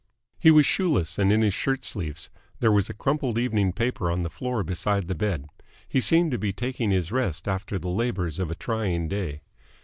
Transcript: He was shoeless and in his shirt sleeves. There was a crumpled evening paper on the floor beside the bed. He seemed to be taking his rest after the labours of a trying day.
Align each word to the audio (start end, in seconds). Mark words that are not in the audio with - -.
He 0.39 0.49
was 0.49 0.65
shoeless 0.65 1.19
and 1.19 1.31
in 1.31 1.43
his 1.43 1.53
shirt 1.53 1.85
sleeves. 1.85 2.31
There 2.59 2.71
was 2.71 2.89
a 2.89 2.93
crumpled 2.95 3.37
evening 3.37 3.71
paper 3.71 4.09
on 4.09 4.23
the 4.23 4.31
floor 4.31 4.63
beside 4.63 5.07
the 5.07 5.13
bed. 5.13 5.47
He 5.87 6.01
seemed 6.01 6.31
to 6.31 6.39
be 6.39 6.51
taking 6.51 6.89
his 6.89 7.11
rest 7.11 7.47
after 7.47 7.77
the 7.77 7.87
labours 7.87 8.39
of 8.39 8.49
a 8.49 8.55
trying 8.55 9.07
day. 9.09 9.43